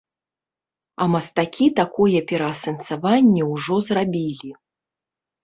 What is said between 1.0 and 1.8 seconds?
А мастакі